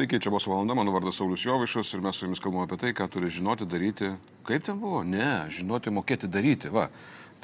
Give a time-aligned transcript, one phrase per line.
[0.00, 2.92] Sveiki, čia buvo valanda, mano vardas Saulis Jovišas ir mes su jumis kalbame apie tai,
[2.96, 4.06] ką turi žinoti daryti.
[4.48, 5.02] Kaip ten buvo?
[5.04, 6.70] Ne, žinoti, mokėti daryti.
[6.72, 6.86] Va,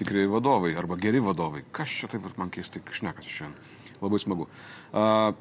[0.01, 1.67] tikrai vadovai arba geri vadovai.
[1.69, 4.01] Kas čia taip pat man keistai šnekat šiandien?
[4.01, 4.49] Labai smagu.
[4.89, 5.37] Uh,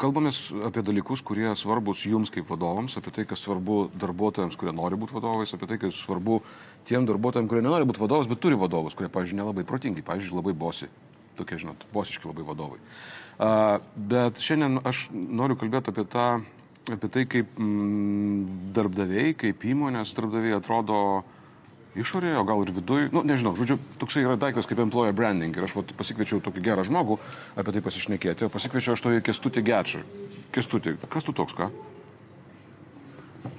[0.00, 4.96] Kalbamės apie dalykus, kurie svarbus jums kaip vadovams, apie tai, kas svarbu darbuotojams, kurie nori
[4.96, 6.40] būti vadovais, apie tai, kas svarbu
[6.88, 10.56] tiem darbuotojams, kurie nenori būti vadovais, bet turi vadovus, kurie, pavyzdžiui, nelabai protingi, pavyzdžiui, labai
[10.56, 10.88] bosi.
[11.36, 12.80] Tokie, žinot, bosiški labai vadovai.
[13.42, 16.26] Bet šiandien aš noriu kalbėti apie, tą,
[16.92, 20.98] apie tai, kaip mm, darbdaviai, kaip įmonės darbdaviai atrodo
[21.98, 23.08] išorėje, o gal ir viduje.
[23.12, 25.56] Nu, nežinau, žodžiu, toksai yra daiktas kaip employer branding.
[25.56, 27.18] Ir aš vat, pasikviečiau tokį gerą žmogų
[27.58, 28.50] apie tai pasišnekėti.
[28.52, 30.04] Pasikviečiau aš to į Kestutį Gečą.
[30.52, 31.70] Kestutį, kas tu toks, ką?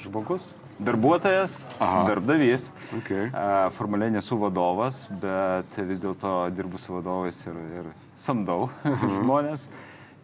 [0.03, 0.51] Žmogus.
[0.83, 2.01] Darbuotojas, Aha.
[2.09, 2.71] darbdavys.
[2.97, 3.27] Okay.
[3.75, 8.69] Formaliai nesu vadovas, bet vis dėlto dirbu su vadovais ir, ir samdau
[9.19, 9.67] žmonės.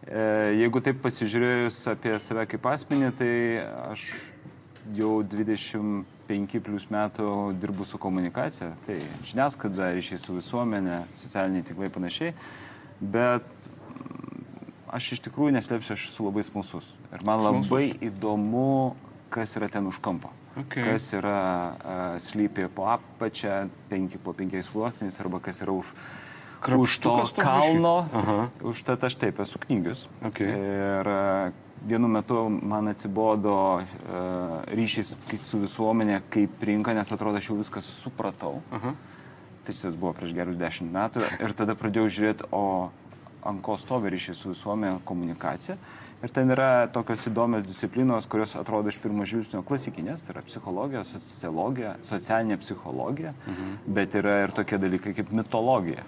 [0.06, 0.22] E,
[0.62, 3.32] jeigu taip pasižiūrėjus apie save kaip asmenį, tai
[3.92, 4.06] aš
[4.96, 7.28] jau 25 plus metų
[7.60, 12.34] dirbu su komunikacija, tai žiniasklaida, ryšiai su visuomenė, socialiniai tinklai panašiai,
[13.00, 13.46] bet
[14.90, 16.86] aš iš tikrųjų neslėpsiu, aš esu labai smalsus.
[17.10, 17.70] Ir man smalsus.
[17.70, 18.96] labai įdomu,
[19.30, 20.32] kas yra ten už kampo.
[20.58, 20.82] Okay.
[20.82, 21.40] Kas yra
[21.78, 25.92] uh, slypė po apačią, penki po penkiais sluoksniais, arba kas yra už,
[26.68, 28.04] už to kalno.
[28.60, 30.06] Užtat aš taip esu knygius.
[30.20, 30.48] Okay.
[30.50, 31.52] Ir uh,
[31.86, 33.84] vienu metu man atsibodo uh,
[34.68, 38.60] ryšys su visuomenė kaip rinka, nes atrodo, aš jau viską supratau.
[38.76, 38.94] Aha.
[39.64, 41.24] Tai šis buvo prieš gerus dešimt metų.
[41.40, 42.90] Ir tada pradėjau žiūrėti, o
[43.46, 45.78] ant ko stovi ryšys su visuomenė komunikacija.
[46.20, 51.04] Ir ten yra tokios įdomios disciplinos, kurios atrodo iš pirmo žvilgsnio klasikinės, tai yra psichologija,
[51.08, 53.70] sociologija, socialinė psichologija, mhm.
[53.96, 56.04] bet yra ir tokie dalykai kaip mitologija.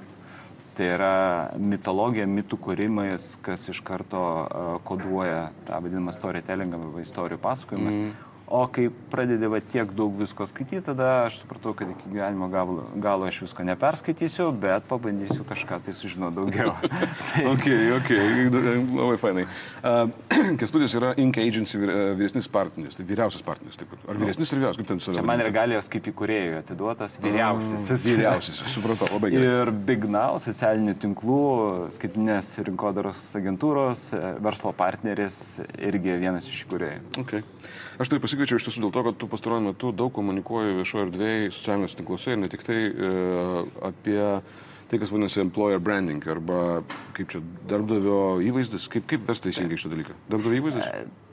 [0.72, 1.15] Tai yra
[1.60, 7.99] mitologija, mitų kūrimas, kas iš karto uh, koduoja tą vadinamą storytellingą arba istorijų pasakojimas.
[7.99, 8.31] Mm.
[8.53, 12.83] O kai pradedi va tiek daug visko skaityti, tada aš supratau, kad iki gyvenimo galo,
[13.01, 16.75] galo aš visko neperskaitysiu, bet pabandysiu kažką tai sužinoti daugiau.
[16.85, 17.47] tai...
[17.55, 18.11] ok, ok,
[18.99, 19.47] labai fainai.
[19.83, 20.07] Uh,
[20.61, 23.77] Kestutis yra Ink Agency vyresnis partneris, tai vyriausias partneris.
[23.81, 25.25] Taip, ar vyresnis ir vyriausias, kaip ten save?
[25.27, 27.89] Man regalijos kaip įkūrėjų atiduotas vyriausias.
[27.91, 29.51] Uh, vyriausias, supratau, labai gerai.
[29.51, 31.41] Ir Big Now, socialinių tinklų,
[31.97, 34.07] skaitinės rinkodaros agentūros,
[34.45, 35.41] verslo partneris
[35.83, 37.03] irgi vienas iš įkūrėjų.
[37.25, 37.43] Okay.
[38.01, 41.51] Aš tai pasikviečiau iš tiesų dėl to, kad tu pastaruoju metu daug komunikuoji viešoje erdvėje,
[41.55, 43.11] socialiniuose tinkluose ir ne tik tai e,
[43.87, 44.21] apie
[44.91, 46.83] tai, kas vadinasi employer branding arba
[47.17, 50.19] kaip čia darbdavio įvaizdis, kaip, kaip ves teisingai šitą dalyką.
[50.33, 50.91] Darbdavio įvaizdis?
[50.91, 51.31] E,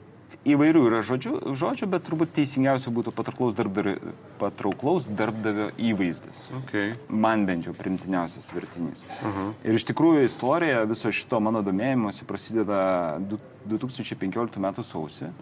[0.54, 6.46] įvairių yra žodžių, žodžių, bet turbūt teisingiausia būtų patrauklaus darbdavio, patrauklaus darbdavio įvaizdis.
[6.62, 6.94] Okay.
[7.10, 9.02] Man bent jau primtiniausias vertinys.
[9.18, 9.54] Uh -huh.
[9.66, 13.18] Ir iš tikrųjų istorija viso šito mano domėjimuose prasideda
[13.66, 14.74] 2015 m.
[14.84, 15.34] sausį.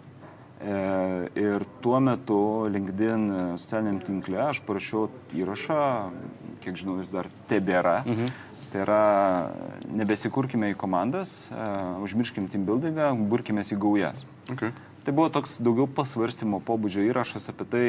[0.59, 5.07] E, ir tuo metu LinkedIn socialiniam tinkle aš parašiau
[5.39, 5.79] įrašą,
[6.65, 8.01] kiek žinau, jis dar tebėra.
[8.03, 8.33] Mhm.
[8.69, 9.03] Tai yra,
[9.97, 14.21] nebesikurkime į komandas, uh, užmirškim team buildingą, burkime į gaujas.
[14.45, 14.69] Okay.
[15.01, 17.85] Tai buvo toks daugiau pasvarstymo pobūdžio įrašas apie tai,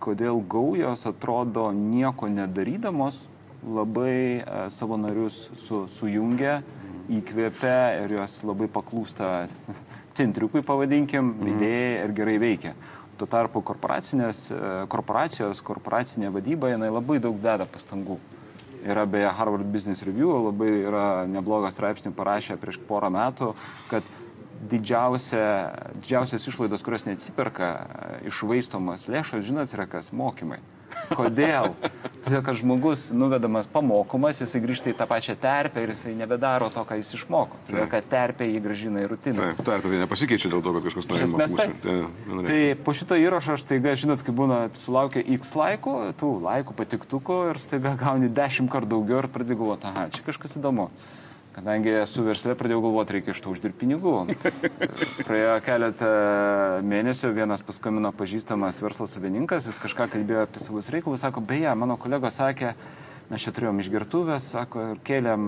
[0.00, 3.18] kodėl gaujos atrodo nieko nedarydamos,
[3.60, 4.40] labai
[4.72, 6.62] savo narius su, sujungia,
[7.12, 9.44] įkvėpia ir jos labai paklūsta
[10.18, 11.54] centriukui, pavadinkim, mm.
[11.54, 12.74] idėja ir gerai veikia.
[13.20, 14.60] Tuo tarpu korporacinės, e,
[14.92, 18.18] korporacijos, korporacinė vadyba, jinai labai daug deda pastangų.
[18.82, 23.52] Yra beje Harvard Business Review, labai yra neblogą straipsnį parašę prieš porą metų,
[23.92, 24.06] kad
[24.70, 25.46] didžiausia,
[26.02, 30.12] didžiausias išlaidos, kurios neatsiperka, e, išvaistomas lėšos, žinot, yra kas?
[30.14, 30.60] Mokymai.
[31.12, 31.72] Kodėl?
[32.24, 36.84] Todėl, kad žmogus nuvedamas pamokomas, jisai grįžta į tą pačią terpę ir jisai nebedaro to,
[36.86, 37.58] ką jis išmoko.
[37.68, 39.48] Todėl, kad terpė jį gražina į rutiną.
[39.48, 41.80] Taip, terpė tai nepasikeičia dėl to, kad kažkas nori mokyti.
[41.82, 41.96] Tai,
[42.46, 47.40] tai po šito įrašo aš staiga, žinot, kai būna sulaukia X laikų, tų laikų patiktukų
[47.50, 50.90] ir staiga gauni dešimt kartų daugiau ir pradedi galvoti, aha, čia kažkas įdomu.
[51.52, 54.12] Kadangi esu verslė, pradėjau galvoti, reikia iš to uždirbti pinigų.
[55.26, 56.08] Praėjo keletą
[56.88, 61.98] mėnesių, vienas paskambino pažįstamas verslo savininkas, jis kažką kalbėjo apie savus reikalus, sako, beje, mano
[62.00, 62.72] kolegos sakė,
[63.28, 65.46] mes čia turėjom išgertuvės, sako, kėlėm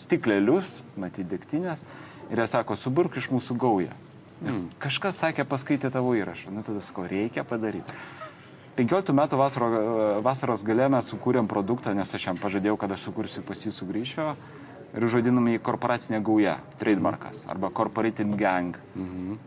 [0.00, 1.88] stiklelius, matyti degtinės,
[2.28, 3.96] ir jie sako, suburk iš mūsų gaują.
[4.44, 4.66] Mm.
[4.80, 7.96] Kažkas sakė, paskaitė tavo įrašą, nu tada sako, reikia padaryti.
[8.76, 9.68] 15 metų vasaro,
[10.24, 14.34] vasaros gale mes sukūrėm produktą, nes aš jam pažadėjau, kad aš sukursiu pas jį sugrįžio
[14.96, 18.76] ir užvadinam jį korporacinė gauja, trademarkas, arba corporating gang.
[18.94, 19.38] Mhm.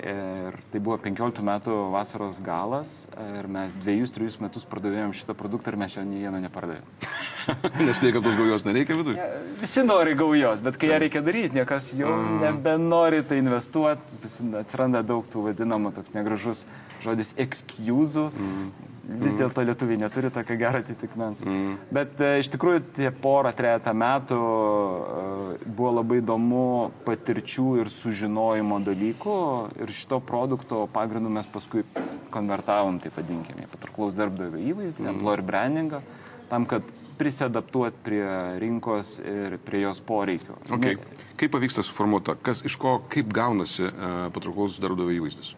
[0.00, 5.74] Ir tai buvo 15 metų vasaros galas ir mes dviejus, trijus metus pardavėjom šitą produktą
[5.74, 6.86] ir mes jo nei vieno nepardavėm.
[7.88, 9.26] Nes niekam tos gaujos nereikia viduje.
[9.60, 14.22] Visi nori gaujos, bet kai ją reikia daryti, niekas jau nebenori tai investuoti,
[14.62, 16.64] atsiranda daug tų vadinamų, toks negražus
[17.04, 18.30] žodis excuse.
[18.32, 18.88] Mm.
[19.18, 21.42] Vis dėlto lietuviai neturi tokio gero atitikmens.
[21.46, 21.74] Mm.
[21.94, 26.64] Bet e, iš tikrųjų tie porą, trejata metų e, buvo labai įdomu
[27.06, 29.36] patirčių ir sužinojimo dalykų
[29.82, 31.82] ir šito produkto pagrindu mes paskui
[32.30, 35.14] konvertavom, taip vadinkime, patrauklaus darbdavio įvaizdį, mm.
[35.16, 36.02] employer brandingą,
[36.50, 36.86] tam, kad
[37.20, 38.26] prisidaptuoti prie
[38.62, 40.56] rinkos ir prie jos poreikių.
[40.76, 40.96] Okay.
[41.40, 45.52] Kaip pavyksta suformuota, kas iš ko, kaip gaunasi uh, patrauklaus darbdavio įvaizdis?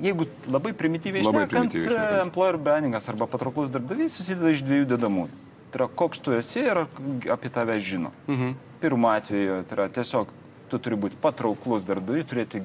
[0.00, 5.32] Jeigu labai primityviai šnekant, primityviai employer brandingas arba patrauklus darbdavys susideda iš dviejų dedamųjų.
[5.70, 6.84] Tai yra, koks tu esi ir
[7.30, 8.12] apie tave žino.
[8.26, 8.54] Mhm.
[8.80, 10.32] Pirmu atveju, tai yra tiesiog
[10.70, 12.62] tu turi būti patrauklus darbdaviui, turėti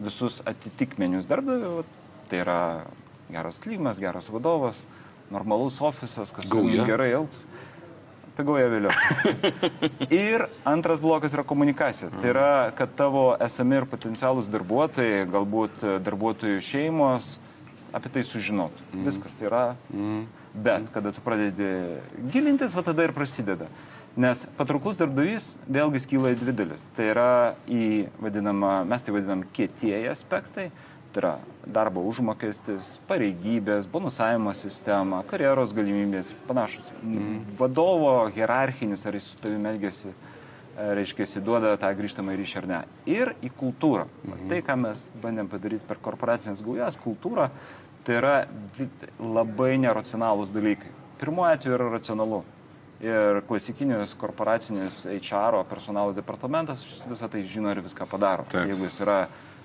[0.00, 1.84] visus atitikmenius darbdaviui,
[2.30, 2.60] tai yra
[3.30, 4.78] geras lygimas, geras vadovas,
[5.30, 7.49] normalus ofisas, kas gerai elgsis
[8.40, 8.94] pigiau ją vėliau.
[10.32, 12.10] ir antras blokas yra komunikacija.
[12.16, 17.36] Tai yra, kad tavo esami ir potencialūs darbuotojai, galbūt darbuotojų šeimos,
[17.96, 18.90] apie tai sužinotų.
[18.90, 19.06] Mm.
[19.08, 19.64] Viskas tai yra.
[19.94, 20.26] Mm.
[20.50, 21.70] Bet kada tu pradedi
[22.32, 23.70] gilintis, va tada ir prasideda.
[24.18, 26.86] Nes patrauklus darbdavys vėlgi skyla į dvi dalis.
[26.96, 27.32] Tai yra
[27.70, 30.70] į vadinamą, mes tai vadinam kietieji aspektai,
[31.10, 31.30] Tai yra
[31.66, 36.92] darbo užmokestis, pareigybės, bonusavimo sistema, karjeros galimybės ir panašus.
[37.02, 37.56] Mhm.
[37.58, 42.80] Vadovo hierarchinis, ar jis su tavimi elgesi, e, reiškia, duoda tą grįžtamą ryšį ar ne.
[43.06, 44.06] Ir į kultūrą.
[44.22, 44.48] Mhm.
[44.48, 47.50] Tai, ką mes bandėm padaryti per korporacinės gaujas, kultūrą,
[48.04, 48.46] tai yra
[49.18, 50.94] labai neracionalūs dalykai.
[51.20, 52.42] Pirmuoju atveju yra racionalu.
[53.00, 58.44] Ir klasikinis korporacinis HR personalo departamentas visą tai žino ir viską padaro.
[58.52, 58.68] Taip.
[58.68, 59.22] Jeigu jis yra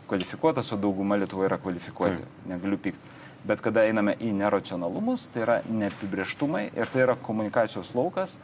[0.08, 2.22] kvalifikuotas, o dauguma Lietuvoje yra kvalifikuoti.
[2.22, 2.50] Taip.
[2.50, 3.14] Negaliu pykti.
[3.46, 8.38] Bet kada einame į neracionalumus, tai yra neapibrieštumai ir tai yra komunikacijos laukas.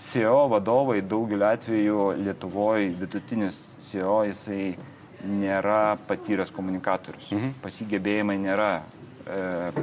[0.00, 4.76] CEO vadovai daugeliu atveju Lietuvoje vidutinis CEO jisai
[5.26, 7.30] nėra patyręs komunikatorius.
[7.32, 7.56] Mhm.
[7.64, 9.74] Pasigebėjimai nėra e,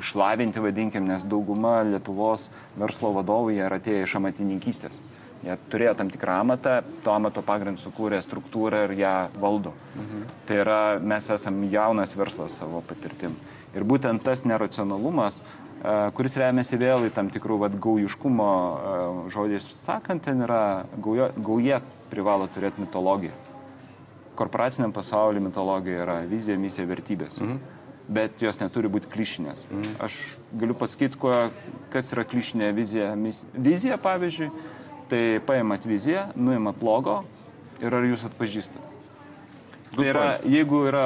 [0.00, 2.48] išlavinti, vadinkim, nes dauguma Lietuvos
[2.80, 5.00] verslo vadovų yra atėję iš amatininkystės.
[5.42, 9.72] Jie turėjo tam tikrą amatą, to amato pagrindų sukūrė struktūrą ir ją valdo.
[9.96, 10.20] Mhm.
[10.46, 13.34] Tai yra, mes esame jaunas verslas savo patirtim.
[13.74, 19.66] Ir būtent tas neracionalumas, e, kuris remiasi vėl į tam tikrų vat, gaujiškumo e, žodžiais
[19.80, 21.80] sakant, ten yra gauja, gauja
[22.12, 23.32] privalo turėti mitologiją.
[24.38, 27.40] Korporaciniam pasauliu mitologija yra vizija, misija, vertybės.
[27.40, 27.80] Mhm.
[28.12, 29.66] Bet jos neturi būti klišinės.
[29.70, 29.96] Mhm.
[30.06, 30.20] Aš
[30.60, 31.34] galiu pasakyti, kuo,
[31.90, 33.10] kas yra klišinė vizija.
[33.54, 34.52] Vizija, pavyzdžiui,
[35.12, 37.18] Tai paimat viziją, nuimat logo
[37.84, 38.92] ir ar jūs atpažįstate.
[39.92, 41.02] Tai yra, jeigu yra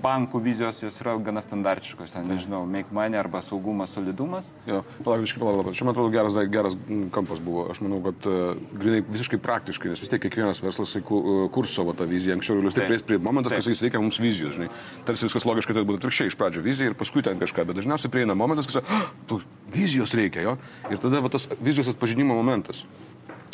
[0.00, 4.48] bankų vizijos, jos yra gana standartiškos, ten, nežinau, make money arba saugumas, solidumas.
[4.64, 5.76] Jo, palauk, visiškai palauk, palauk.
[5.76, 6.78] Čia, man atrodo, geras, geras
[7.12, 7.66] kampas buvo.
[7.72, 11.12] Aš manau, kad uh, grinai visiškai praktiškai, nes vis tiek kiekvienas verslas uh,
[11.52, 12.38] kurs savo tą viziją.
[12.38, 14.72] Anksčiau jau stipriai prie momentas, kai sakys, reikia mums vizijos, žinai.
[15.04, 18.14] Tarsi viskas logiškai turėtų būti atvirkščiai, iš pradžio vizija ir paskui ten kažką, bet dažniausiai
[18.14, 19.44] prieina momentas, kai oh,
[19.76, 20.56] vizijos reikia, jo.
[20.88, 22.86] Ir tada va, tas vizijos atpažinimo momentas.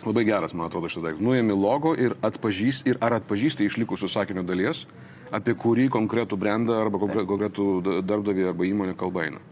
[0.07, 1.25] Labai geras, man atrodo, šitas daiktas.
[1.27, 4.85] Nuėmi logo ir atpažįsti, ir ar atpažįsti išlikusių sakinio dalies,
[5.35, 9.43] apie kurį konkretų brandą arba konkretų darbdavį arba įmonę kalba eina.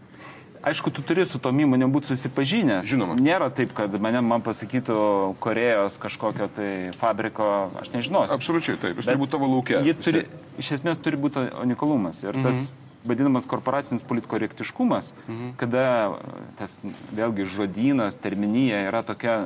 [0.65, 2.87] Aišku, tu turi su tom įmonėm būti susipažinęs.
[2.89, 3.19] Žinoma.
[3.21, 4.95] Nėra taip, kad mane man pasakytų
[5.43, 7.49] Korejos kažkokio tai fabriko,
[7.83, 8.33] aš nežinosiu.
[8.33, 9.83] Absoliučiai taip, jis turi būti tavo laukia.
[10.01, 10.23] Turi,
[10.57, 12.23] iš esmės turi būti unikalumas.
[12.25, 12.89] Ir tas mhm.
[13.11, 15.53] vadinamas korporacinis politkorektiškumas, mhm.
[15.61, 15.85] kada
[16.57, 16.79] tas
[17.13, 19.43] vėlgi žodynas, terminija yra tokia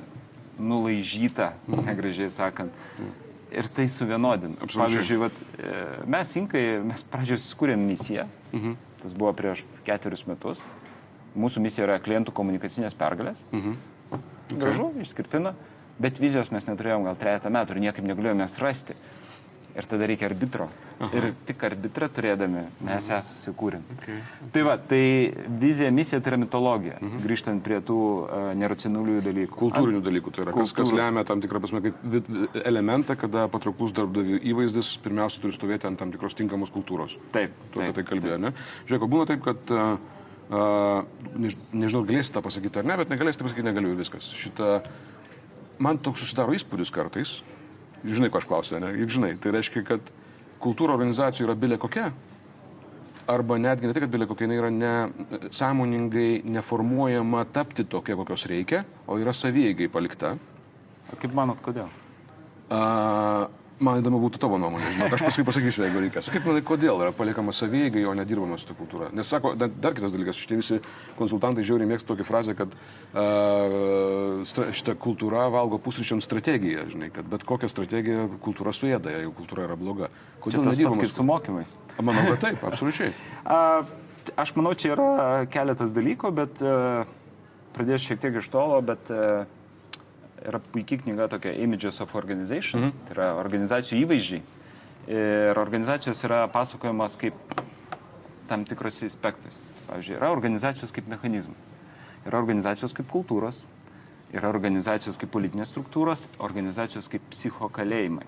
[0.59, 2.75] nulaižyta, negražiai sakant.
[3.49, 4.59] Ir tai suvienodina.
[4.61, 8.75] Pavyzdžiui, vat, e, mes Inkai, mes pradžioje susikūrėm misiją, mhm.
[9.01, 10.61] tas buvo prieš ketverius metus.
[11.39, 13.41] Mūsų misija yra klientų komunikacinės pergalės.
[13.49, 13.79] Mhm.
[14.09, 14.59] Okay.
[14.61, 15.55] Gražu, išskirtina,
[16.01, 18.95] bet vizijos mes neturėjom gal trejata metų ir niekaip negalėjome rasti
[19.77, 20.67] ir tada reikia arbitro.
[20.99, 21.09] Aha.
[21.15, 23.85] Ir tik arbitrą turėdami mes ją susikūrėm.
[23.95, 24.17] Okay.
[24.55, 25.01] Tai va, tai
[25.61, 27.15] vizija, misija tai yra mitologija, uh mhm.
[27.15, 27.25] -huh.
[27.27, 29.59] grįžtant prie tų uh, neracionaliųjų dalykų.
[29.63, 31.95] Kultūrinių dalykų, tai yra kas, kas lemia tam tikrą prasme kaip
[32.65, 37.17] elementą, kada patrauklus darbdavių įvaizdis pirmiausia turi stovėti ant tam tikros tinkamos kultūros.
[37.31, 37.51] Taip.
[37.71, 38.53] Tu apie tai kalbėjai, ne?
[38.87, 39.99] Žiūrėk, būna taip, kad uh,
[40.49, 41.05] Uh,
[41.37, 44.31] než, nežinau, galėsite tą pasakyti ar ne, bet negalėsite pasakyti, negaliu viskas.
[44.33, 44.79] Šitą,
[45.77, 47.35] man toks susidaro įspūdis kartais,
[48.05, 48.93] Žinai, ko aš klausiu, ne?
[49.01, 50.11] Juk žinai, tai reiškia, kad
[50.63, 52.09] kultūra organizacijų yra bilė kokia,
[53.29, 54.93] arba netgi ne tai, kad bilė kokia, jinai yra ne,
[55.55, 60.35] sąmoningai neformuojama tapti tokia, kokios reikia, o yra savyjeigai palikta.
[61.09, 61.89] O kaip manot, kodėl?
[62.69, 62.79] A,
[63.79, 66.27] Man įdomu būtų tavo nuomonė, žinok, aš paskui pasakysiu, jeigu reikės.
[66.33, 69.07] Kaip manai, kodėl yra paliekama savygai, o nedirbama su ta kultūra?
[69.15, 70.79] Nes sako, dar, dar kitas dalykas, šitie visi
[71.15, 77.29] konsultantai žiauriai mėgsta tokią frazę, kad uh, stra, šita kultūra valgo pusryčiams strategiją, žinai, kad
[77.31, 80.11] bet kokią strategiją kultūra suėda, jeigu kultūra yra bloga.
[80.43, 80.67] Kodėl
[80.99, 81.77] kaip su mokymais?
[82.03, 83.13] Manau, kad taip, absoliučiai.
[83.59, 83.61] A,
[84.43, 85.07] aš manau, čia yra
[85.51, 87.07] keletas dalykų, bet uh,
[87.79, 89.47] pradėsiu šiek tiek iš tolo, bet uh,
[90.45, 93.07] yra puikiai knyga tokia Images of Organization, mhm.
[93.07, 94.43] tai yra organizacijų įvaizdžiai.
[95.09, 97.35] Ir organizacijos yra pasakojamas kaip
[98.49, 99.57] tam tikros aspektais.
[99.89, 101.57] Pavyzdžiui, yra organizacijos kaip mechanizmai,
[102.27, 103.63] yra organizacijos kaip kultūros,
[104.35, 108.27] yra organizacijos kaip politinės struktūros, organizacijos kaip psichokalėjimai,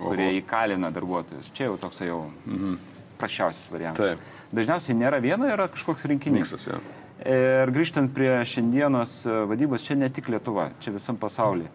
[0.00, 0.40] kurie Oho.
[0.40, 1.52] įkalina darbuotojus.
[1.54, 2.78] Čia jau toks jau mhm.
[3.20, 4.16] prašiausias variantas.
[4.16, 4.32] Taip.
[4.56, 6.52] Dažniausiai nėra vieno, yra kažkoks rinkinys.
[6.52, 6.80] Miksas, ja.
[7.24, 11.70] Ir grįžtant prie šiandienos e, vadybos, čia ne tik Lietuva, čia visam pasaulyje.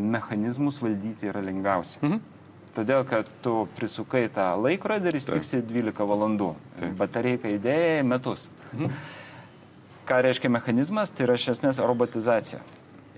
[0.00, 2.00] Mechanizmus valdyti yra lengviausia.
[2.02, 2.20] Mhm.
[2.70, 6.52] Todėl, kad tu prisukai tą laikrodį ir jis tiksi 12 valandų.
[6.96, 8.46] Batareika idėja metus.
[8.72, 8.92] Mhm.
[10.08, 11.10] Ką reiškia mechanizmas?
[11.10, 12.60] Tai yra iš esmės robotizacija.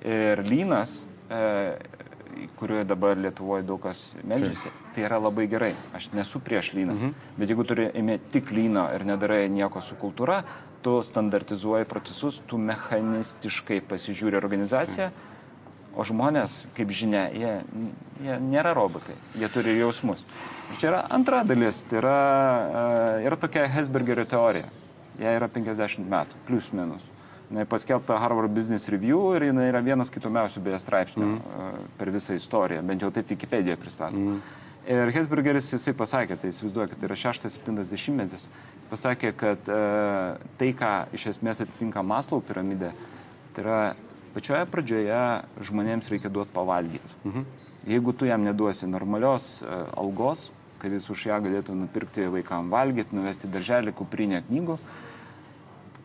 [0.02, 1.76] Ir lynas, e,
[2.58, 5.74] kurioje dabar Lietuvoje daug kas medžiasi, tai yra labai gerai.
[5.94, 6.96] Aš nesu prieš lyną.
[6.96, 7.14] Mhm.
[7.38, 10.42] Bet jeigu turi imi tik lyną ir nedarai nieko su kultūra,
[10.82, 15.10] tu standartizuoji procesus, tu mechanistiškai pasižiūri organizaciją,
[15.92, 17.52] o žmonės, kaip žinia, jie,
[18.24, 20.24] jie nėra robotai, jie turi jausmus.
[20.72, 24.70] Ir čia yra antra dalis, tai yra, e, yra tokia Hesbergerio teorija,
[25.20, 27.04] jie yra 50 metų, plus minus.
[27.52, 31.88] Jis paskelbta Harvard Business Review ir jinai yra vienas kitomiausių beje straipsnių mm.
[31.98, 34.16] per visą istoriją, bent jau taip Wikipedia pristato.
[34.16, 34.61] Mm.
[34.90, 38.48] Ir Hesbergeris jisai pasakė, tai įsivaizduoju, kad tai yra 6-70 metis,
[38.90, 39.82] pasakė, kad e,
[40.58, 42.90] tai, ką iš esmės atitinka Maslau piramidė,
[43.54, 43.76] tai yra
[44.34, 45.20] pačioje pradžioje
[45.68, 47.20] žmonėms reikia duoti pavalgyti.
[47.22, 47.46] Mhm.
[47.92, 50.48] Jeigu tu jam neduosi normalios e, algos,
[50.82, 54.80] kad jis už ją galėtų nupirkti vaikam valgyti, nuvesti darželį, kuprinę knygų,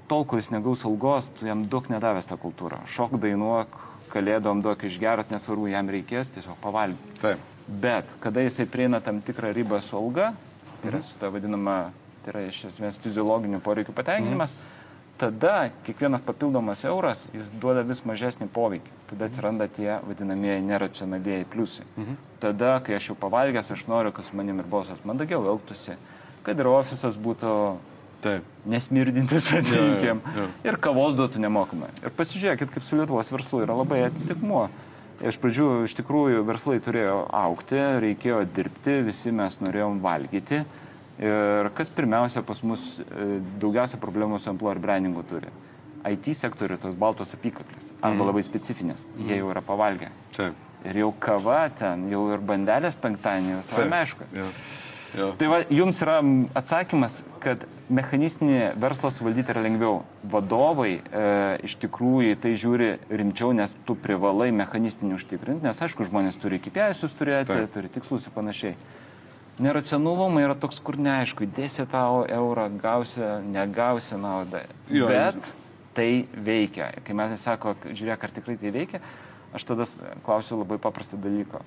[0.05, 2.83] tol, kol jis negaus algos, tu jam daug nedavęs tą kultūrą.
[2.85, 3.73] Šok dainuok,
[4.13, 7.21] kalėdom duok išgerat, nesvarbu, jam reikės tiesiog pavalgyti.
[7.25, 7.56] Taip.
[7.67, 10.31] Bet kada jisai prieina tam tikrą ribą su alga,
[10.81, 11.07] tai yra mhm.
[11.07, 11.77] su ta vadinama
[12.23, 14.85] tai yra iš esmės fiziologinių poreikių patenkinimas, mhm.
[15.19, 15.55] tada
[15.87, 18.95] kiekvienas papildomas euras, jis duoda vis mažesnį poveikį.
[19.11, 21.85] Tada atsiranda tie vadinamieji neracionalieji pliusai.
[21.97, 22.23] Mhm.
[22.43, 25.99] Tada, kai aš jau pavalgęs, aš noriu, kad su manim ir bosas mandagiau elgtųsi,
[26.47, 27.53] kad ir ofisas būtų
[28.21, 28.45] Taip.
[28.65, 30.21] Nesmirdintis, vadinkim.
[30.25, 30.47] Ja, ja, ja.
[30.65, 31.91] Ir kavos duotų nemokamai.
[32.01, 34.63] Ir pasižiūrėkit, kaip su Lietuvos verslu yra labai atitikmuo.
[35.17, 40.61] Iš pradžių iš tikrųjų verslai turėjo aukti, reikėjo dirbti, visi mes norėjom valgyti.
[41.17, 45.49] Ir kas pirmiausia pas mus e, daugiausia problemų su employer brandingu turi?
[46.05, 48.27] IT sektoriuje tos baltos apykaklės arba mm.
[48.29, 49.25] labai specifinės, mm.
[49.25, 50.11] jie jau yra pavalgę.
[50.37, 50.65] Taip.
[50.85, 54.29] Ir jau kava ten, jau ir bandelės penktadienį, visai aišku.
[54.37, 54.45] Ja.
[55.15, 55.31] Ja.
[55.39, 56.19] Tai va, jums yra
[56.57, 60.01] atsakymas, kad mechanistinį verslą suvaldyti yra lengviau.
[60.27, 61.01] Vadovai e,
[61.67, 67.15] iš tikrųjų tai žiūri rimčiau, nes tu privalai mechanistinį užtikrinti, nes aišku, žmonės turi kipėjusius
[67.17, 67.71] turėti, Taip.
[67.75, 68.75] turi tikslus ir panašiai.
[69.63, 74.61] Neracionalumai yra toks, kur neaišku, dėsi tau eurą, gausi, negausi naudą.
[74.93, 75.55] Jo, Bet
[75.97, 76.91] tai veikia.
[77.01, 79.01] Kai mes sako, žiūrėk, ar tikrai tai veikia,
[79.57, 79.87] aš tada
[80.27, 81.63] klausiu labai paprastą dalyką.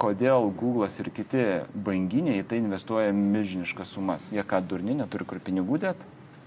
[0.00, 4.24] Kodėl Google'as ir kiti banginiai į tai investuoja milžiniškas sumas?
[4.32, 6.00] Jie ką durni, neturi kur pinigų dėt?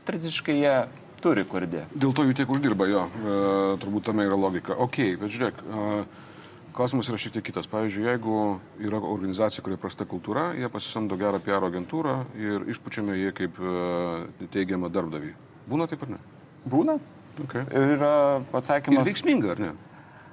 [0.08, 0.74] Tradiciškai jie
[1.22, 2.02] turi kur dėti.
[2.02, 3.06] Dėl to jų tiek uždirba, jo.
[3.06, 3.36] E,
[3.84, 4.76] turbūt tame yra logika.
[4.82, 5.62] Ok, bet žiūrėk.
[5.64, 6.04] E,
[6.74, 7.68] Klausimas yra šiek tiek kitas.
[7.70, 8.36] Pavyzdžiui, jeigu
[8.82, 14.48] yra organizacija, kurioje prasta kultūra, jie pasisamdo gerą PR agentūrą ir išpučiame jie kaip e,
[14.56, 15.36] teigiamą darbdavį.
[15.70, 16.20] Būna taip ar ne?
[16.66, 16.98] Būna.
[17.46, 17.68] Okay.
[17.70, 18.14] Ir yra
[18.50, 19.06] atsakymas.
[19.06, 19.72] Ir veiksminga, ar ne?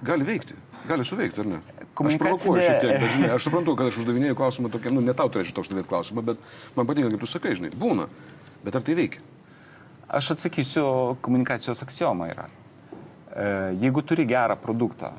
[0.08, 0.56] Gali veikti.
[0.88, 1.60] Gali suveikti, ar ne?
[2.00, 5.12] Aš provokuoju šiek tiek, bet žinai, aš suprantu, kad aš uždavinėjau klausimą tokia, nu, ne
[5.16, 6.38] tau turėčiau uždavėti klausimą, bet
[6.76, 8.06] man patinka, kaip tu sakai, žinai, būna.
[8.64, 9.20] Bet ar tai veikia?
[10.08, 10.84] Aš atsakysiu,
[11.20, 12.46] komunikacijos aksioma yra.
[12.48, 13.50] E,
[13.82, 15.12] jeigu turi gerą produktą,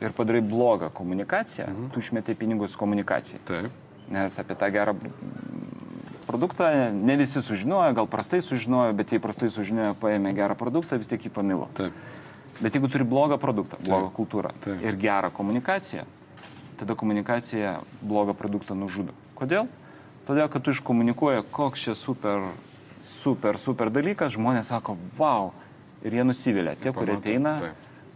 [0.00, 1.88] ir padarai blogą komunikaciją, mhm.
[1.92, 3.40] tu išmeti pinigus komunikacijai.
[3.44, 3.70] Taip.
[4.10, 4.96] Nes apie tą gerą
[6.26, 6.64] produktą
[6.94, 11.26] ne visi sužinojo, gal prastai sužinojo, bet jei prastai sužinojo, paėmė gerą produktą, vis tiek
[11.26, 11.68] jį pamilo.
[11.78, 11.94] Taip.
[12.60, 14.16] Bet jeigu turi blogą produktą, blogą Taip.
[14.16, 14.82] kultūrą Taip.
[14.84, 16.04] ir gerą komunikaciją,
[16.80, 19.16] tada komunikacija blogą produktą nužudo.
[19.38, 19.68] Kodėl?
[20.28, 22.44] Todėl, kad tu iškomunikuoji, koks čia super,
[23.08, 25.54] super, super dalykas, žmonės sako, wow,
[26.04, 26.76] ir jie nusivylė.
[26.80, 27.56] Tie, kurie ateina,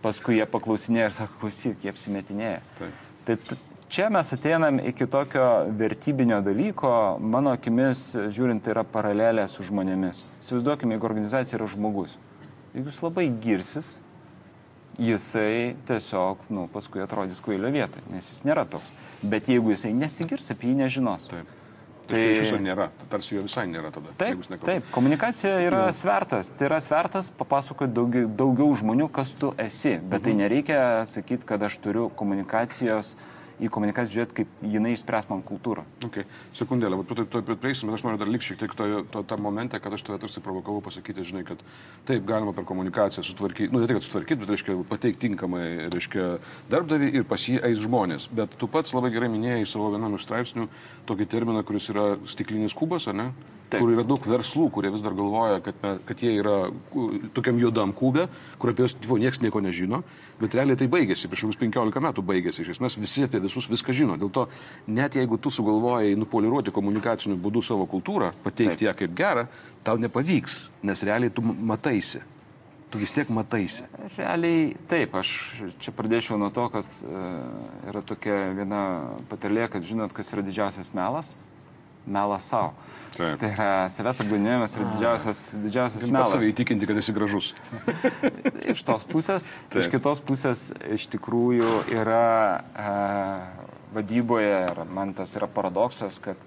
[0.04, 2.60] paskui jie paklausinėja ir sako, klausyk, jie apsimetinėja.
[2.78, 3.00] Taip.
[3.24, 3.38] Tai
[3.88, 5.48] čia mes ateinam iki tokio
[5.80, 10.20] vertybinio dalyko, mano akimis žiūrint, tai yra paralelė su žmonėmis.
[10.44, 12.18] Įsivaizduokime, jeigu organizacija yra žmogus.
[12.74, 13.94] Jeigu jis labai girsis,
[14.98, 18.88] jisai tiesiog, nu, paskui atrodys kvailio vietoje, nes jis nėra toks.
[19.24, 21.28] Bet jeigu jisai nesigirs, apie jį nežinos.
[21.30, 21.52] Taip.
[22.04, 24.10] Tai, iš viso nėra, tarsi jo visai nėra tada.
[24.20, 25.94] Taip, taip, komunikacija yra no.
[25.96, 26.50] svertas.
[26.52, 29.94] Tai yra svertas papasakoti daugiau, daugiau žmonių, kas tu esi.
[29.96, 30.24] Bet mhm.
[30.26, 33.30] tai nereikia sakyti, kad aš turiu komunikacijos uh,
[33.62, 35.84] į komunikaciją žiūrėti, kaip jinai išspręs man kultūrą.
[36.06, 36.26] Okay.
[36.56, 39.38] Sekundėlę, bet to, to prieisim, bet aš noriu dar likti šiek tiek to, to, tą
[39.40, 41.62] momentą, kad aš tave tarsi provokavau pasakyti, žinai, kad
[42.08, 46.28] taip galima per komunikaciją sutvarkyti, nu ne tik, sutvarkyti, bet, reiškia, pateikti tinkamai, reiškia,
[46.73, 48.28] darbdavį ir pas jį eis žmonės.
[48.34, 50.68] Bet tu pats labai gerai minėjai savo vienam iš straipsnių
[51.08, 53.30] tokį terminą, kuris yra stiklinis kubas, ar ne?
[53.75, 53.83] Taip.
[53.83, 55.78] kur yra daug verslų, kurie vis dar galvoja, kad,
[56.09, 56.57] kad jie yra
[57.37, 58.26] tokiam juodam kubė,
[58.62, 60.02] kur apie juos niekas nieko nežino,
[60.40, 63.95] bet realiai tai baigėsi, prieš kokius 15 metų baigėsi, iš esmės visi apie visus viską
[63.97, 64.19] žino.
[64.21, 64.47] Dėl to
[64.87, 68.88] net jeigu tu sugalvojai nupoliruoti komunikaciniu būdu savo kultūrą, pateikti Taip.
[68.88, 69.49] ją kaip gerą,
[69.87, 72.23] tau nepavyks, nes realiai tu mataisi.
[72.95, 73.83] Tu vis tiek mataisi.
[74.14, 75.31] Realiai taip, aš
[75.83, 77.23] čia pradėčiau nuo to, kad e,
[77.90, 78.83] yra tokia viena
[79.26, 81.33] patarlė, kad žinot, kas yra didžiausias melas
[82.06, 82.73] melas savo.
[83.14, 83.38] Taip.
[83.40, 86.32] Tai yra savęs apgaudinėjimas yra didžiausias, didžiausias melas.
[86.34, 87.52] Savai įtikinti, kad esi gražus.
[88.73, 89.46] iš tos pusės.
[89.70, 89.84] Taip.
[89.84, 90.64] Iš kitos pusės
[90.96, 92.25] iš tikrųjų yra
[92.75, 92.96] e,
[93.94, 96.40] vadyboje, ir man tas yra paradoksas, kad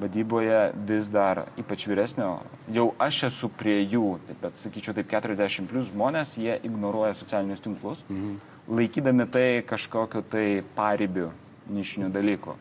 [0.00, 2.40] vadyboje vis dar, ypač vyresnio,
[2.74, 7.62] jau aš esu prie jų, taip, bet sakyčiau taip 40 plus žmonės, jie ignoruoja socialinius
[7.62, 8.38] tinklus, mhm.
[8.70, 10.46] laikydami tai kažkokiu tai
[10.76, 11.30] paribiu
[11.70, 12.56] nišinių dalykų.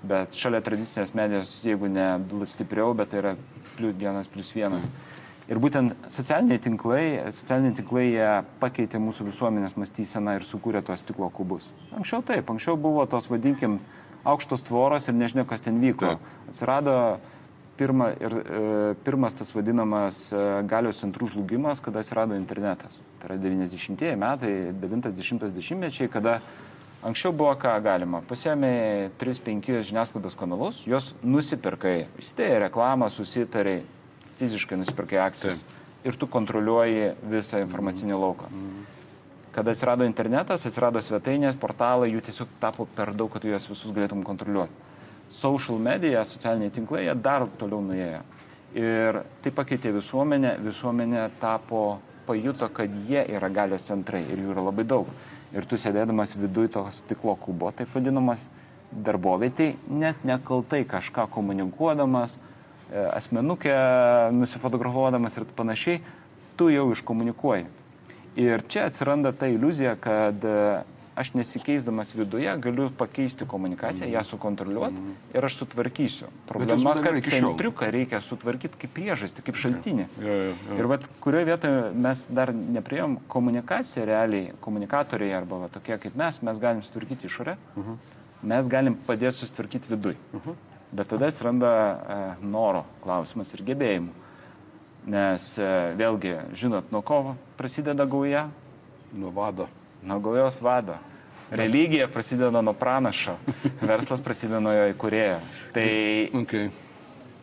[0.00, 2.14] Bet šalia tradicinės medijos, jeigu ne
[2.48, 3.32] stipriau, bet tai yra
[3.76, 4.86] plius vienas plus vienas.
[5.50, 7.02] Ir būtent socialiniai tinklai,
[7.34, 8.06] socialiniai tinklai
[8.62, 11.72] pakeitė mūsų visuomenės mąstyseną ir sukūrė tos stiklo kubus.
[11.90, 13.80] Anksčiau taip, anksčiau buvo tos, vadinkim,
[14.24, 16.14] aukštos tvoros ir nežinia, kas ten vyko.
[16.14, 16.30] Taip.
[16.52, 16.94] Atsirado
[17.80, 23.00] pirma, ir, e, pirmas tas vadinamas e, galios centrų žlugimas, kada atsirado internetas.
[23.18, 24.52] Tai yra 90-ieji metai,
[24.82, 26.38] 90-10 mečiai, kada
[27.00, 28.18] Anksčiau buvo ką galima.
[28.28, 33.78] Pasiemė 3-5 žiniasklaidos kanalus, juos nusipirkai, įsidėjai reklamą, susitarai,
[34.36, 35.78] fiziškai nusipirkai akcijas Taip.
[36.04, 38.20] ir tu kontroliuoji visą informacinį mm.
[38.20, 38.50] lauką.
[38.52, 38.84] Mm.
[39.56, 44.20] Kada atsirado internetas, atsirado svetainės, portalai, jų tiesiog tapo per daug, kad juos visus galėtum
[44.26, 44.86] kontroliuoti.
[45.32, 48.20] Social media, socialiniai tinklai, jie dar toliau nuėjo.
[48.76, 54.68] Ir tai pakeitė visuomenę, visuomenė tapo, pajuto, kad jie yra galios centrai ir jų yra
[54.68, 55.08] labai daug
[55.54, 58.42] ir tu sėdėdamas viduj to stiklo kubo, taip vadinamas,
[58.90, 62.36] darbovietėj, net nekaltai kažką komunikuodamas,
[62.90, 63.74] e, asmenukę
[64.34, 66.00] nusifotografuodamas ir panašiai,
[66.58, 67.68] tu jau iškomunikuoji.
[68.40, 70.82] Ir čia atsiranda ta iliuzija, kad e,
[71.20, 74.14] aš nesikeisdamas viduje galiu pakeisti komunikaciją, mm.
[74.14, 75.16] ją sukontroliuoti mm.
[75.34, 76.30] ir aš sutvarkysiu.
[76.48, 80.06] Problema, kad centriuką reikia sutvarkyti kaip priežastį, kaip šaltinį.
[80.20, 80.78] Ja, ja, ja.
[80.80, 86.40] Ir vat, kurioje vietoje mes dar neprieėm komunikaciją realiai, komunikatoriai arba va, tokie kaip mes,
[86.46, 87.86] mes galim sutvarkyti išorę, mhm.
[87.90, 88.18] -huh.
[88.54, 90.16] mes galim padėti sutvarkyti viduj.
[90.32, 90.50] Uh mhm.
[90.50, 90.66] -huh.
[90.92, 94.10] Bet tada atsiranda e, noro klausimas ir gebėjimų.
[95.06, 98.48] Nes e, vėlgi, žinot, nuo ko prasideda gauja?
[99.14, 99.68] Nuo vado.
[100.02, 100.96] Nuo gaujos vado.
[101.50, 103.34] Religija prasideda nuo pranašo,
[103.90, 105.40] verslas prasideda nuo jo įkurėjo.
[105.74, 105.88] Tai
[106.42, 106.70] okay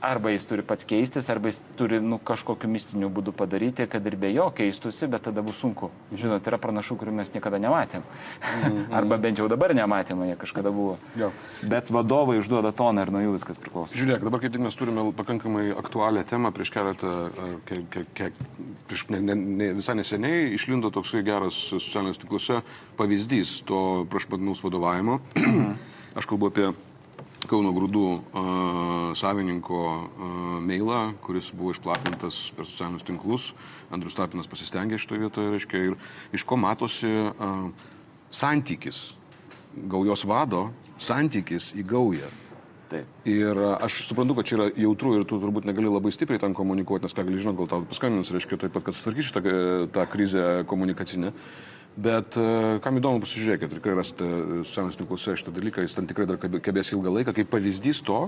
[0.02, 4.16] arba jis turi pats keistis, arba jis turi nu, kažkokiu mistiniu būdu padaryti, kad ir
[4.20, 5.90] be jo keistusi, bet tada bus sunku.
[6.14, 8.04] Žinot, yra pranašų, kurių mes niekada nematėm.
[8.04, 8.88] -hmm.
[9.00, 10.98] arba bent jau dabar nematėm, jie kažkada buvo.
[11.20, 11.32] Jo.
[11.64, 13.96] Bet vadovai užduoda toną ir nuo jų viskas priklauso.
[13.98, 17.14] Žiūrėk, dabar kaip tik mes turime pakankamai aktualią temą prieš keletą,
[17.66, 18.32] ke, ke, ke,
[18.88, 22.62] prieš ne, ne, ne, visai neseniai išlindo toksai geras socialiniuose tinkluose
[22.98, 25.22] pavyzdys to prašmatnaus vadovavimo.
[26.18, 26.72] Aš kalbu apie
[27.48, 28.08] Kauno grūdų
[29.16, 29.82] savininko
[30.68, 33.46] mailą, kuris buvo išplatintas per socialinius tinklus.
[33.94, 35.96] Andrius Tapinas pasistengė šitoje vietoje, reiškia, ir
[36.36, 37.14] iš ko matosi
[38.36, 39.14] santykis,
[39.88, 40.68] gaujos vado
[41.00, 42.34] santykis į gaują.
[42.88, 43.08] Taip.
[43.28, 47.04] Ir aš suprantu, kad čia yra jautru ir tu turbūt negali labai stipriai ten komunikuoti,
[47.04, 49.42] nes ką gali žinot, gal tau paskambins, reiškia taip pat, kad sutvarkysi tą,
[49.92, 51.34] tą krizę komunikacinę.
[51.98, 54.28] Bet e, kam įdomu, pasižiūrėkit, tikrai rasite
[54.62, 58.28] socialiniuose tinkluose šitą dalyką, jis ten tikrai dar kebės ilgą laiką, kaip pavyzdys to,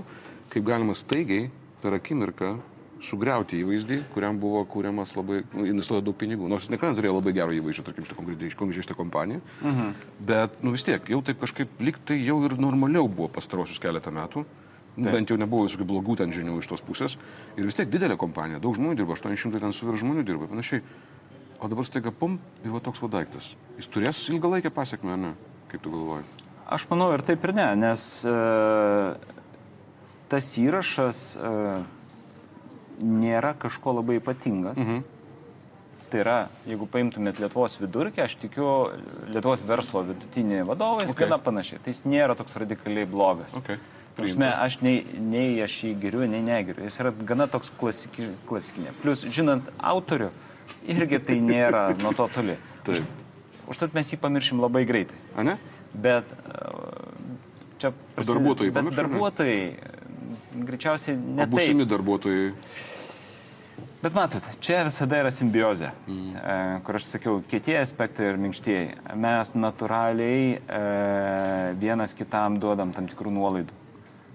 [0.50, 1.46] kaip galima staigiai
[1.80, 2.56] per akimirką
[3.04, 6.48] sugriauti įvaizdį, kuriam buvo kūriamas labai, nu, investuoja daug pinigų.
[6.50, 9.40] Nors jis niekada neturėjo labai gero įvaizdžio, tarkim, šitą konkrečiai šitą kompaniją.
[9.60, 9.86] Uh mhm.
[9.86, 10.08] -huh.
[10.32, 14.44] Bet, nu vis tiek, jau taip kažkaip liktai jau ir normaliau buvo pastarosius keletą metų.
[14.96, 15.12] Taip.
[15.12, 17.16] Bent jau nebuvo visokių blogų ten žinių iš tos pusės.
[17.56, 20.82] Ir vis tiek didelė kompanija, daug žmonių dirba, 800 ten su virš žmonių dirba, panašiai.
[21.60, 23.52] O dabar staiga pum ir va toks va daiktas.
[23.76, 25.34] Jis turės ilgalaikę pasiekmę, ne?
[25.68, 26.24] Kaip tu galvoji?
[26.72, 28.34] Aš manau ir taip ir ne, nes e,
[30.32, 31.54] tas įrašas e,
[33.00, 34.78] nėra kažko labai ypatingas.
[34.80, 35.02] Mhm.
[36.10, 38.66] Tai yra, jeigu paimtumėt Lietuvos vidurkį, aš tikiu
[39.30, 41.28] Lietuvos verslo vidutinį vadovą, jis okay.
[41.28, 41.78] gana panašiai.
[41.84, 43.54] Tai jis nėra toks radikaliai blogas.
[43.60, 43.78] Okay.
[44.16, 46.82] Prasme, aš nei, nei aš jį geriu, nei negeriu.
[46.88, 48.90] Jis yra gana toks klasiki, klasikinė.
[49.04, 50.32] Plus, žinant autorių,
[50.96, 52.56] irgi tai nėra nuo to toli.
[52.86, 53.26] Taip.
[53.70, 55.18] Užtat mes jį pamiršim labai greitai.
[55.38, 55.56] A ne?
[55.94, 56.30] Bet
[57.80, 58.72] čia prasideda, darbuotojai.
[58.74, 59.60] Bet darbuotojai
[60.70, 61.46] greičiausiai ne.
[61.50, 62.48] Būsimi darbuotojai.
[64.00, 66.78] Bet matot, čia visada yra simbiozė, mm.
[66.86, 68.94] kur aš sakiau, kietieji aspektai ir minkštieji.
[69.20, 70.78] Mes natūraliai e,
[71.82, 73.76] vienas kitam duodam tam tikrų nuolaidų.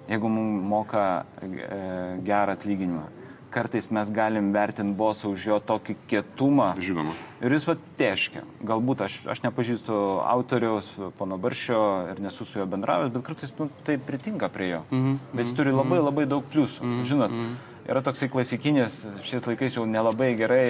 [0.05, 1.05] Jeigu mums moka
[1.41, 1.49] e,
[2.27, 3.07] gerą atlyginimą,
[3.55, 6.73] kartais mes galim vertinti bosą už jo tokį kietumą.
[6.83, 7.15] Žinoma.
[7.45, 8.43] Ir jis va teškia.
[8.67, 10.89] Galbūt aš, aš nepažįstu autoriaus,
[11.19, 11.79] pono Baršio
[12.11, 14.81] ir nesu su juo bendravęs, bet kartais nu, tai pritinka prie jo.
[14.91, 15.17] Mm -hmm.
[15.33, 16.83] Bet jis turi labai labai daug pliusų.
[16.83, 17.07] Mm -hmm.
[17.13, 20.65] Žinot, mm -hmm yra toksai klasikinis, šiais laikais jau nelabai gerai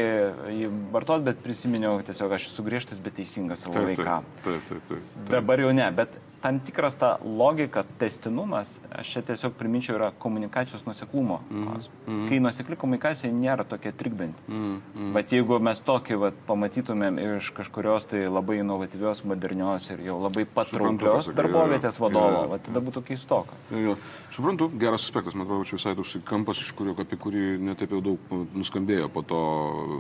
[0.51, 4.27] jį vartot, bet prisiminiau tiesiog aš esu griežtas, bet teisingas savo vaikam.
[4.43, 5.29] Taip, taip, taip, taip.
[5.31, 10.83] Dabar jau ne, bet tam tikras ta logika, testinumas, aš čia tiesiog priminčiau, yra komunikacijos
[10.85, 11.39] nuseklumo.
[11.49, 12.27] Mm, mm.
[12.29, 14.45] Kai nusekli komunikacija nėra tokia trikdanti.
[14.45, 15.07] Mm, mm.
[15.15, 20.45] Bet jeigu mes tokį vat, pamatytumėm iš kažkurios tai labai inovatyvios, modernios ir jau labai
[20.45, 22.61] patrauklios darbovietės vadovo, ja.
[22.67, 23.57] tada būtų keistoka.
[23.73, 23.97] Ja.
[24.35, 28.03] Suprantu, geras aspektas, man atrodo, čia visai toks kampas, iš kurio, apie kurį netaip jau
[28.03, 29.41] daug nuskambėjo po to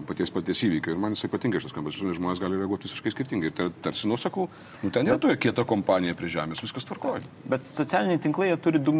[0.05, 0.93] paties paties įvykio.
[0.93, 3.53] Ir man jisai patinka šitas kampas, žmonės gali reaguoti visiškai skirtingai.
[3.55, 4.49] Ir tarsi nusakau,
[4.83, 7.23] nu ten yra tokia kieta kompanija prieš žemės, viskas tvarkoja.
[7.49, 8.93] Bet socialiniai tinklai turi du,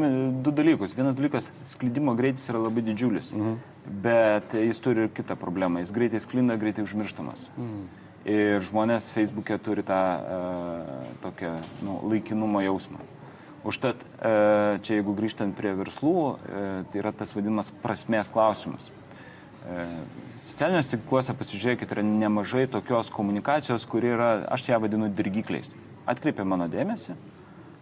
[0.46, 0.96] du dalykus.
[0.98, 3.60] Vienas dalykas- sklydimo greitis yra labai didžiulis, mhm.
[4.04, 5.84] bet jis turi ir kitą problemą.
[5.84, 7.50] Jis greitai sklinda, greitai užmirštamas.
[7.58, 7.86] Mhm.
[8.26, 11.52] Ir žmonės Facebook'e turi tą uh, tokią
[11.86, 12.98] nu, laikinumo jausmą.
[13.66, 18.90] Užtat uh, čia jeigu grįžtant prie verslų, uh, tai yra tas vadinamas prasmės klausimas.
[20.46, 25.72] Socialiniuose tinkluose pasižiūrėkit, yra nemažai tokios komunikacijos, kuri yra, aš ją vadinu dirgikliais
[26.10, 27.16] atkreipė mano dėmesį,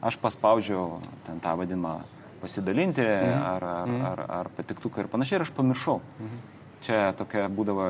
[0.03, 2.01] aš paspaudžiau ten tą vadinamą
[2.43, 3.45] pasidalinti mhm.
[3.53, 4.09] ar, ar, mhm.
[4.09, 6.01] ar, ar patiktuką ir panašiai ir aš pamiršau.
[6.19, 6.41] Mhm.
[6.83, 7.85] Čia tokia būdavo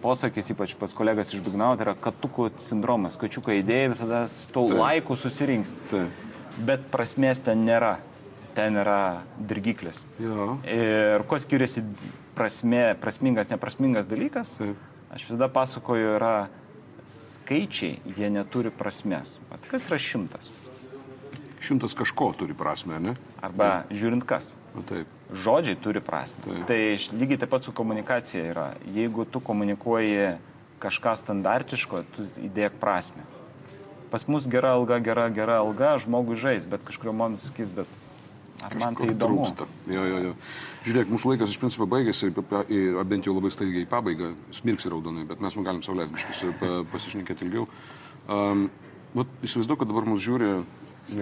[0.00, 4.22] posakis, ypač pas kolegas iš Dugnau, tai yra katukų sindromas, kačiuką idėja visada
[4.54, 5.74] to laikų susirinks.
[5.90, 6.22] Taip.
[6.64, 7.98] Bet prasmės ten nėra.
[8.54, 9.98] Ten yra dirgiklis.
[10.22, 10.54] Jo.
[10.62, 11.82] Ir kuo skiriasi
[12.38, 14.78] prasmė, prasmingas, neprasmingas dalykas, Taip.
[15.10, 16.34] aš visada pasakoju, yra
[17.44, 19.36] skaičiai, jie neturi prasmės.
[19.52, 20.48] At kas yra šimtas?
[21.64, 23.14] Šimtas kažko turi prasme, ne?
[23.44, 23.92] Arba taip.
[23.96, 24.52] žiūrint kas.
[24.74, 25.10] Na, taip.
[25.32, 26.40] Žodžiai turi prasme.
[26.44, 26.64] Taip.
[26.68, 26.80] Tai
[27.20, 28.66] lygiai taip pat su komunikacija yra.
[28.96, 30.34] Jeigu tu komunikuoji
[30.80, 33.24] kažką standartiško, tu įdėk prasme.
[34.12, 37.88] Pas mus gera alga, gera, gera alga, žmogui žais, bet kažkurio man sakys, bet
[38.64, 39.42] Ar man tai įdomu?
[39.42, 39.66] Trūksta.
[39.92, 40.32] Jo, jo, jo.
[40.86, 45.42] Žiūrėk, mūsų laikas iš principo baigėsi, bent jau labai staigiai į pabaigą, smirksi raudonai, bet
[45.44, 46.44] mes galim saulės biškis
[46.92, 47.68] pasišnekėti ilgiau.
[48.24, 48.68] Um,
[49.14, 50.52] įsivaizduoju, kad dabar mūsų žiūri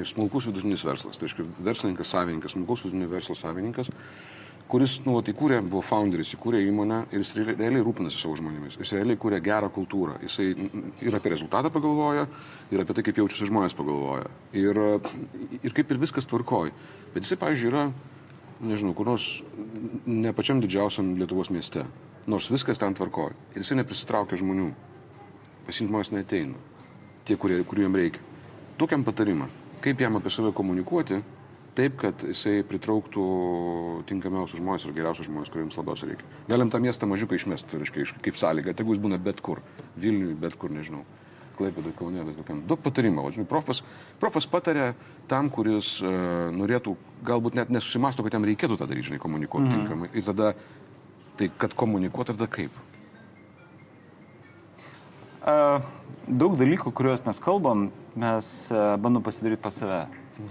[0.07, 3.91] smulkus vidutinis verslas, tai reiškia verslininkas, savininkas, smulkus vidutinio verslo savininkas,
[4.73, 8.95] kuris, nu, vat, įkūrė, buvo founderis, įkūrė įmonę ir jis realiai rūpinasi savo žmonėmis, jis
[8.97, 10.47] realiai kūrė gerą kultūrą, jisai
[11.05, 12.25] ir apie rezultatą pagalvoja,
[12.73, 14.81] ir apie tai, kaip jaučiasi žmonės pagalvoja, ir,
[15.61, 16.73] ir kaip ir viskas tvarkoja.
[17.13, 17.85] Bet jisai, pavyzdžiui, yra,
[18.65, 19.27] nežinau, kur nors
[20.07, 21.85] ne pačiam didžiausiam Lietuvos mieste.
[22.31, 23.35] Nors viskas ten tvarkoja.
[23.53, 24.71] Ir jisai neprisitraukia žmonių.
[25.67, 26.57] Pasimti žmonės neteina.
[27.27, 28.23] Tie, kurie, kurių jam reikia.
[28.79, 29.51] Tokiam patarimą.
[29.83, 31.19] Kaip jam apie save komunikuoti,
[31.79, 33.25] taip, kad jisai pritrauktų
[34.11, 36.29] tinkamiausius žmonės ir geriausius žmonės, kuriems labiausiai reikia.
[36.51, 39.63] Galim tą miestą mažiuką išmesti, reiškia, kaip sąlyga, tegu jis būna bet kur.
[39.97, 41.05] Vilniui, bet kur, nežinau.
[41.57, 42.63] Klaipėdai, Kaunė, bet kokiam.
[42.69, 43.27] Daug patarimų.
[43.35, 43.83] Žinai, profas,
[44.21, 44.93] profas patarė
[45.31, 46.95] tam, kuris uh, norėtų,
[47.29, 49.75] galbūt net nesusimasto, kad jam reikėtų tą daryti, žinai, komunikuoti mm.
[49.77, 50.09] tinkamai.
[50.17, 50.55] Ir tada,
[51.41, 52.81] tai kad komunikuoti, tada kaip?
[55.43, 60.05] Daug dalykų, kuriuos mes kalbam, mes uh, bandom pasidaryti pas save.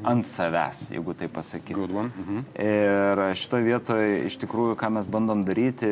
[0.07, 1.89] Ant savęs, jeigu tai pasakyti.
[1.89, 2.45] Mhm.
[2.61, 5.89] Ir šitoje vietoje iš tikrųjų, ką mes bandom daryti,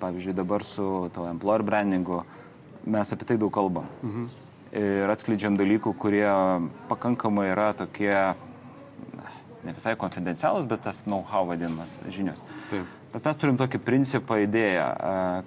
[0.00, 2.22] pavyzdžiui, dabar su to employer brandingu,
[2.84, 3.88] mes apie tai daug kalbam.
[4.02, 4.30] Mhm
[4.72, 6.26] ir atskleidžiam dalykų, kurie
[6.90, 8.14] pakankamai yra tokie,
[9.62, 12.42] ne visai konfidencialus, bet tas know-how vadinamas žinios.
[12.70, 12.88] Taip.
[13.12, 14.88] Bet mes turim tokį principą, idėją,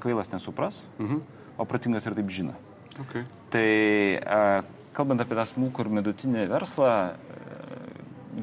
[0.03, 1.23] kvailas nesupras, mhm.
[1.57, 2.53] o protingas ir taip žino.
[3.07, 3.25] Okay.
[3.51, 3.69] Tai
[4.95, 6.91] kalbant apie tą smulkų ir vidutinį verslą,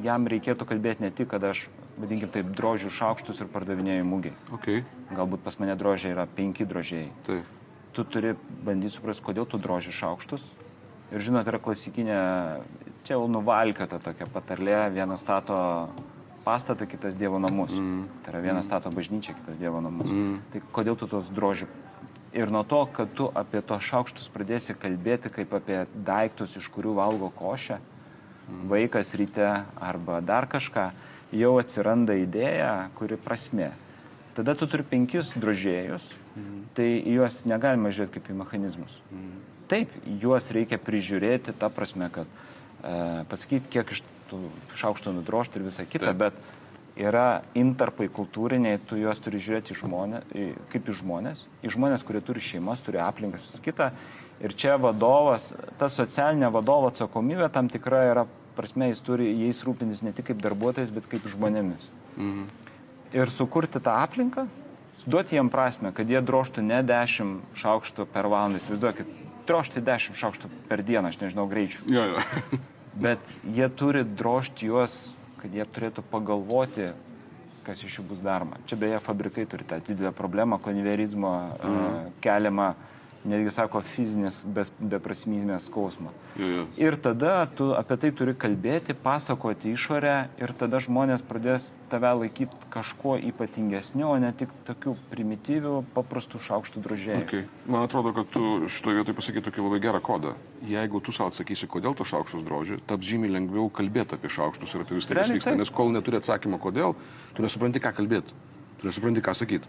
[0.03, 1.67] jam reikėtų kalbėti ne tik, kad aš,
[1.99, 4.33] vadinkim taip, drožių šaukštus ir pardavinėjau mūgiai.
[4.57, 4.81] Okay.
[5.13, 7.11] Galbūt pas mane drožiai yra penki drožiai.
[7.27, 7.49] Taip.
[7.93, 8.33] Tu turi
[8.65, 10.47] bandyti suprasti, kodėl tu droži šaukštus,
[11.13, 12.19] Ir žinot, yra klasikinė,
[13.05, 15.55] čia jau nuvalkiota tokia patarlė, vienas stato
[16.41, 17.75] pastatą, kitas Dievo namus.
[17.77, 18.07] Mm.
[18.25, 20.09] Tai yra vienas stato bažnyčią, kitas Dievo namus.
[20.09, 20.39] Mm.
[20.49, 21.69] Tai kodėl tu tos drožių
[22.33, 26.95] Ir nuo to, kad tu apie to šaukštus pradėsi kalbėti kaip apie daiktus, iš kurių
[26.97, 27.77] valgo košę,
[28.69, 29.47] vaikas ryte
[29.81, 30.89] arba dar kažką,
[31.33, 33.71] jau atsiranda idėja, kuri prasme.
[34.33, 36.05] Tada tu turi penkis drožėjus,
[36.77, 38.95] tai juos negalima žiūrėti kaip į mechanizmus.
[39.69, 44.41] Taip, juos reikia prižiūrėti, ta prasme, kad e, pasakyti, kiek iš tų
[44.77, 46.19] šaukštų nudrošti ir visa kita, Taip.
[46.19, 50.21] bet yra intarpai kultūriniai, tu juos turi žiūrėti žmonė,
[50.73, 53.89] kaip į žmonės, į žmonės, kurie turi šeimas, turi aplinkas, visą kitą.
[54.43, 60.03] Ir čia vadovas, ta socialinė vadovo atsakomybė tam tikra yra, prasme, jis turi jais rūpintis
[60.05, 61.89] ne tik kaip darbuotojais, bet kaip žmonėmis.
[62.17, 62.45] Mhm.
[63.13, 64.47] Ir sukurti tą aplinką,
[65.05, 69.09] duoti jiem prasme, kad jie droštų ne 10 šaukštų per valandą, įsivaizduokit,
[69.49, 71.85] drošti 10 šaukštų per dieną, aš nežinau greičių.
[71.93, 72.61] Jo, jo.
[73.05, 75.11] bet jie turi drošti juos
[75.43, 76.93] kad jie turėtų pagalvoti,
[77.67, 78.61] kas iš jų bus daroma.
[78.67, 81.73] Čia beje fabrikai turi tą didelę problemą, konverizmo mm.
[81.75, 82.92] uh, keliamą uh,
[83.29, 86.11] netgi sako fizinės beprasmybės skausmą.
[86.39, 86.65] Jo, jo.
[86.81, 92.69] Ir tada tu apie tai turi kalbėti, pasakoti išorę ir tada žmonės pradės tave laikyti
[92.73, 97.25] kažkuo ypatingesniu, o ne tik tokių primityvių, paprastų šaukštų drožėjų.
[97.25, 97.45] Okay.
[97.67, 100.35] Man atrodo, kad tu šitoje vietoje pasakai tokį labai gerą kodą.
[100.67, 104.85] Jeigu tu savo atsakysi, kodėl tu šaukštus droži, taps žymiai lengviau kalbėti apie šaukštus ir
[104.85, 106.97] apie tai, kas vyksta, nes kol neturi atsakymą, kodėl,
[107.35, 108.35] tu nesupranti, ką kalbėti.
[108.83, 109.67] Tu nesupranti, ką sakyti.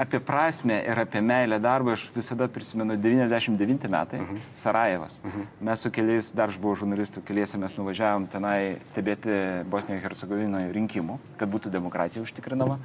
[0.00, 4.36] Apie prasme ir apie meilę darbą aš visada prisimenu 99 metai, uh mhm.
[4.36, 4.40] -huh.
[4.52, 5.20] Sarajevas.
[5.20, 5.42] Uh mhm.
[5.42, 5.46] -huh.
[5.60, 11.18] Mes su keliais, dar aš buvau žurnalistų, keliese mes nuvažiavom tenai stebėti Bosnijoje Hercegovinoje rinkimų,
[11.36, 12.78] kad būtų demokratija užtikrinama.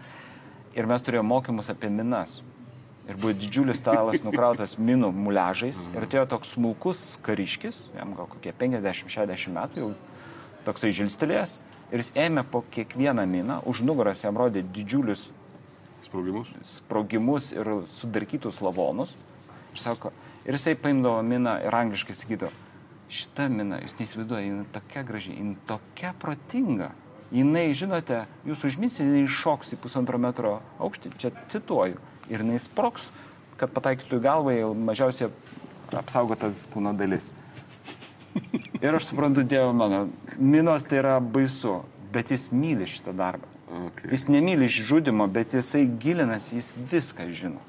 [0.75, 2.43] Ir mes turėjome mokymus apie minas.
[3.09, 5.87] Ir buvo didžiulis stalas nukrautas minų muležais.
[5.87, 5.97] Mhm.
[5.97, 9.93] Ir atėjo toks smulkus kariškis, jam gal kokie 50-60 metų, jau
[10.65, 11.59] toksai žilstelės.
[11.91, 15.29] Ir jis ėmė po kiekvieną miną, už nugaras jam rodė didžiulius
[16.11, 16.49] Sprogimus?
[16.67, 19.13] Sprogimus ir sudarkytus lavonus.
[19.71, 20.11] Ir, sako,
[20.43, 22.51] ir jisai paimdavo miną ir angliškai sakydavo,
[23.11, 26.89] šita mina, jūs neįsivaizduojate, jinai tokia graži, jinai tokia protinga.
[27.31, 33.07] Jinai, žinote, jūs užminsite, jinai iššoks į pusantro metro aukštį, čia cituoju, ir jinai sproks,
[33.55, 35.31] kad pataikytų į galvą jau mažiausiai
[35.95, 37.29] apsaugotas kūno dalis.
[38.83, 43.50] Ir aš suprantu, Dievo mano, minos tai yra baisu, bet jis myli šitą darbą.
[43.71, 44.11] Okay.
[44.11, 47.61] Jis nemyli žudimo, bet jisai gilinasi, jis viską žino.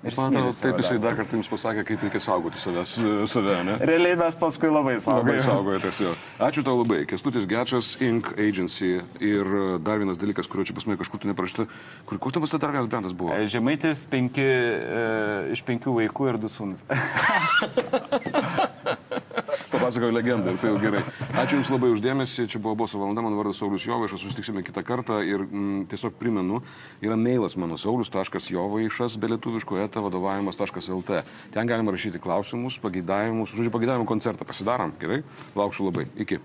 [0.00, 2.86] Ir man atrodo, taip jisai dar kartą jums pasakė, kaip reikia saugoti save,
[3.28, 3.74] save ne?
[3.84, 5.34] Realiai mes paskui labai saugojame.
[5.34, 6.14] Labai saugojatės jo.
[6.46, 7.02] Ačiū tau labai.
[7.10, 8.32] Kestutis Gečas, Inc.
[8.40, 8.94] Agency.
[9.20, 9.52] Ir
[9.84, 11.68] dar vienas dalykas, kurio čia pas mane kažkur tu neprašyti.
[12.08, 13.36] Kur, kur tam dar vienas brandas buvo?
[13.36, 15.04] E, žemaitis penki, e,
[15.52, 16.80] iš penkių vaikų ir du sūnus.
[19.90, 21.00] pasakojo legendą ir tai jau gerai.
[21.34, 25.18] Ačiū Jums labai uždėmesi, čia buvo Boso valanda, mano vardas Saulis Jovaišas, susitiksime kitą kartą
[25.26, 26.60] ir mm, tiesiog primenu,
[27.02, 31.24] yra mailas mano saulis.jovaišas, be lietuviško eta vadovavimas.lt.
[31.56, 35.24] Ten galima rašyti klausimus, pageidavimus, žodžiu, pageidavimų koncertą pasidarom, gerai?
[35.58, 36.06] Lauksiu labai.
[36.22, 36.38] Iki.